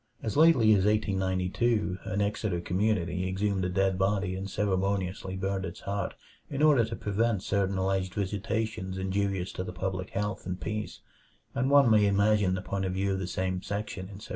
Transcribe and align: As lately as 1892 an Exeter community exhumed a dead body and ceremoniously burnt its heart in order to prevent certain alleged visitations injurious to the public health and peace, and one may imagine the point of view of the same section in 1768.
As 0.23 0.35
lately 0.35 0.71
as 0.71 0.85
1892 0.87 1.99
an 2.05 2.21
Exeter 2.23 2.59
community 2.59 3.29
exhumed 3.29 3.63
a 3.65 3.69
dead 3.69 3.99
body 3.99 4.33
and 4.35 4.49
ceremoniously 4.49 5.35
burnt 5.35 5.63
its 5.63 5.81
heart 5.81 6.15
in 6.49 6.63
order 6.63 6.83
to 6.83 6.95
prevent 6.95 7.43
certain 7.43 7.77
alleged 7.77 8.15
visitations 8.15 8.97
injurious 8.97 9.51
to 9.51 9.63
the 9.63 9.71
public 9.73 10.09
health 10.09 10.47
and 10.47 10.59
peace, 10.59 11.01
and 11.53 11.69
one 11.69 11.91
may 11.91 12.07
imagine 12.07 12.55
the 12.55 12.63
point 12.63 12.85
of 12.85 12.93
view 12.93 13.13
of 13.13 13.19
the 13.19 13.27
same 13.27 13.61
section 13.61 14.05
in 14.05 14.17
1768. 14.17 14.29